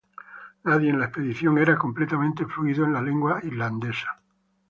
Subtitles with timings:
[0.65, 4.15] Nadie en la expedición era completamente fluido en la lengua islandesa.